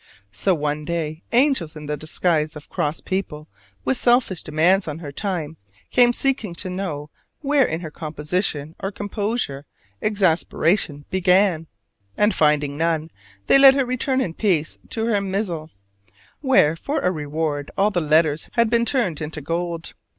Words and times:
So, 0.31 0.55
one 0.55 0.83
day, 0.83 1.21
angels 1.31 1.75
in 1.75 1.85
the 1.85 1.95
disguise 1.95 2.55
of 2.55 2.69
cross 2.71 3.01
people 3.01 3.47
with 3.85 3.97
selfish 3.97 4.41
demands 4.41 4.87
on 4.87 4.97
her 4.97 5.11
time 5.11 5.57
came 5.91 6.11
seeking 6.11 6.55
to 6.55 6.71
know 6.71 7.11
where 7.41 7.65
in 7.65 7.81
her 7.81 7.91
composition 7.91 8.73
or 8.79 8.91
composure 8.91 9.67
exasperation 10.01 11.05
began: 11.11 11.67
and 12.17 12.33
finding 12.33 12.77
none, 12.77 13.11
they 13.45 13.59
let 13.59 13.75
her 13.75 13.85
return 13.85 14.21
in 14.21 14.33
peace 14.33 14.79
to 14.89 15.05
her 15.05 15.21
missal, 15.21 15.69
where 16.39 16.75
for 16.75 16.99
a 17.01 17.11
reward 17.11 17.69
all 17.77 17.91
the 17.91 18.01
letters 18.01 18.49
had 18.53 18.71
been 18.71 18.85
turned 18.85 19.21
into 19.21 19.39
gold. 19.39 19.93